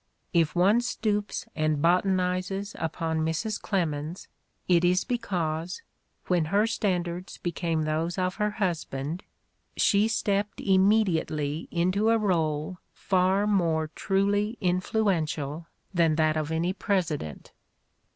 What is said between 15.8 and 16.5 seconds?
than that